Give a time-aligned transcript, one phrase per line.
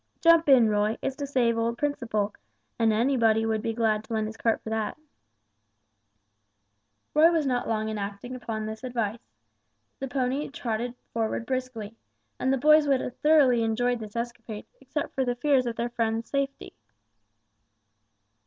[0.19, 0.97] "Jump in, Roy.
[1.03, 2.33] It's to save old Principle,
[2.79, 4.97] and anybody would be glad to lend his cart for that."
[7.13, 9.19] Roy was not long in acting upon this advice.
[9.99, 11.97] The pony trotted forward briskly,
[12.39, 15.89] and the boys would have thoroughly enjoyed this escapade, except for the fears of their
[15.91, 16.73] friend's safety.